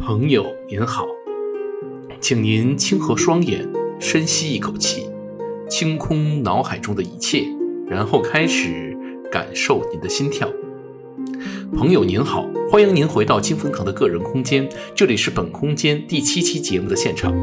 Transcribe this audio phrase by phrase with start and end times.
[0.00, 1.06] 朋友您好，
[2.20, 3.70] 请您轻合双眼，
[4.00, 5.06] 深吸一口气，
[5.68, 7.44] 清空脑海中的一切，
[7.86, 8.96] 然后开始
[9.30, 10.48] 感受您的心跳。
[11.76, 17.34] 朋友您好，欢迎您回到金风堂的个人空间，这里是本空间第七期节目的现场。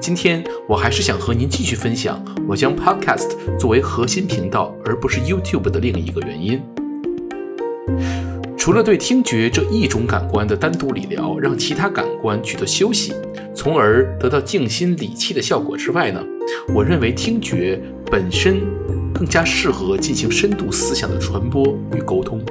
[0.00, 6.62] 今天我还是想和您继续分享我将 Podcast 作为核心频道，而不是 YouTube 的另一个原因。
[8.64, 13.12] 除了对听觉这一种感官的单独理疗，让其他感官取得休息，
[13.54, 16.24] 从而得到静心理气的效果之外呢，
[16.74, 17.78] 我认为听觉
[18.10, 18.62] 本身
[19.12, 22.42] 更加适合进行深度思想的传播与沟通。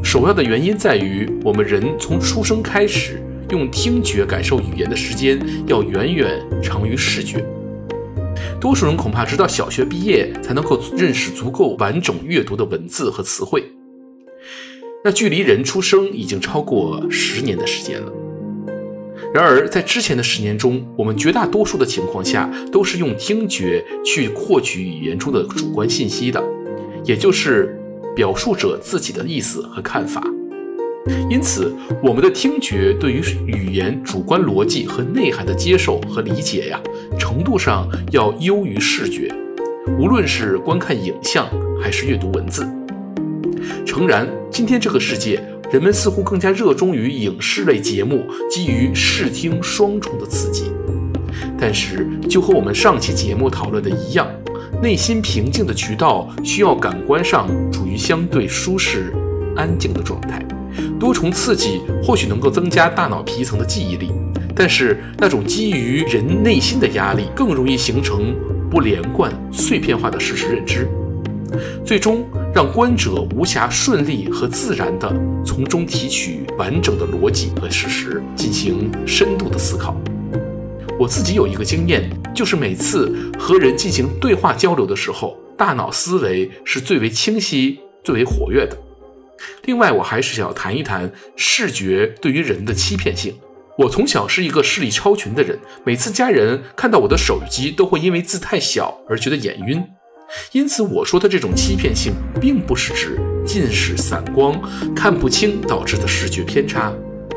[0.00, 7.44] 首要的原因在于，我们人从出生开始，用听觉感受语言的时间要远远长于视觉。
[8.60, 13.64] 多数人恐怕直到小学毕业才能够认识足够完整阅读的文字和词汇。
[15.06, 18.12] 那距离人出生已经超过十年的时间了。
[19.32, 26.42] 然而，在之前的十年中，我们绝大多数的情况下都是用听觉去获取语言中的主观信息的，
[27.04, 27.78] 也就是
[28.16, 30.28] 表述者自己的意思和看法。
[31.30, 36.80] 因此，我们的听觉对于语言主观逻辑和内涵的接受和理解呀，
[37.16, 39.32] 程度上要优于视觉，
[40.00, 41.46] 无论是观看影像
[41.80, 42.66] 还是阅读文字。
[43.84, 50.70] 诚然，今天这个世界，人们似乎更加热衷于影视类节目，基于视听双重的刺激。
[51.58, 54.28] 但是，就和我们上期节目讨论的一样，
[54.82, 59.12] 内心平静的渠道需要感官上处于相对舒适、
[59.56, 60.44] 安静的状态。
[60.98, 64.10] 多重刺激或许能够增加大脑皮层的记忆力，
[64.54, 68.34] 但是那种基于人内心的压力更容易形成
[68.70, 70.88] 不连贯、碎片化的事实认知，
[71.84, 75.12] 最终让观者无暇顺利和自然地
[75.44, 79.96] 从中提取完整的逻辑和事实，进行深度的思考。
[80.98, 88.76] 我自己有一个经验，就是每次和人进行对话交流的时候，大脑思维是最为清晰、最为活跃的。
[89.66, 93.34] 另外，我还是想谈一谈视觉对于人的欺骗性。
[93.76, 99.84] 我从小是一个视力超群的人，每次家人看到我的手机，都会因为字太小而觉得眼晕。
[100.52, 104.60] 因此，我说的这种欺骗性，并不是指近视、散光、
[104.94, 106.92] 看不清导致的视觉偏差，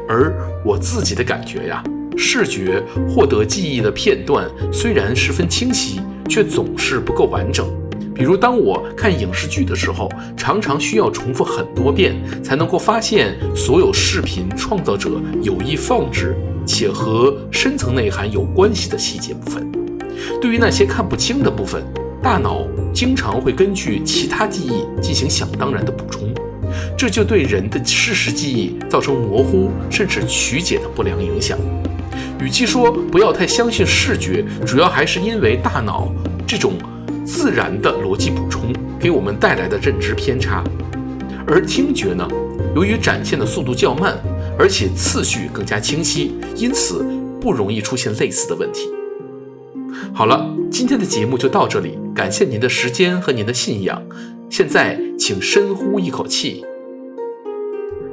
[0.08, 0.34] 而
[0.66, 1.84] 我自己的感觉呀，
[2.18, 7.68] 视觉获得记忆的片段虽然十分清晰，却总是不够完整。
[8.16, 16.36] 比如，当我看影视剧的时候，常常需要重复很多遍，才能够发现所有视频创造者有意放置
[16.66, 19.66] 且和深层内涵有关系的细节部分。
[20.42, 21.82] 对于那些看不清的部分，
[22.22, 26.34] 大脑经常会根据其他记忆进行想当然的补充，
[26.98, 31.58] 这就对人的事实记忆造成模糊甚至曲解的不良影响。
[32.42, 36.08] 与其说不要太相信视觉，主要还是因为大脑
[36.48, 36.74] 这种。
[37.26, 40.64] 自然的逻辑补充给我们带来的认知偏差，
[41.46, 42.28] 而听觉呢，
[42.76, 44.18] 由于展现的速度较慢，
[44.58, 47.06] 而且次序更加清晰，因此
[47.40, 48.90] 不容易出现类似的问题。
[50.12, 54.02] 好了，今天的节目就到这里，感谢您的时间和您的信仰。
[54.50, 56.64] 现在，请深呼一口气，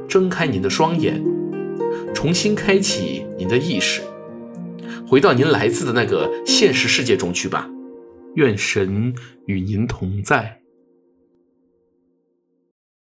[0.08, 1.22] 睁开您的双眼，
[2.14, 4.00] 重新开启您的意识，
[5.06, 7.68] 回到您来自的那个现实世界中去吧。
[8.34, 9.14] 愿神
[9.46, 10.60] 与您同在。